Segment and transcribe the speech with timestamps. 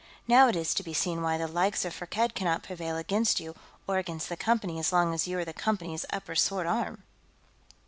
[0.27, 3.53] Now it is to be seen why the likes of Firkked cannot prevail against you,
[3.87, 7.03] or against the Company as long as you are the Company's upper sword arm!"